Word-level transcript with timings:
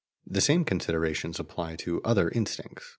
The 0.25 0.41
same 0.41 0.65
considerations 0.65 1.39
apply 1.39 1.75
to 1.75 2.01
other 2.01 2.27
instincts. 2.31 2.85